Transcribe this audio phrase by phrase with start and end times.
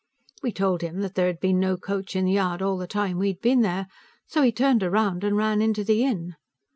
[0.41, 3.19] We told him that there had been no coach in the yard all the time
[3.19, 3.85] we had been there,
[4.25, 6.37] so he turned around and ran into the inn.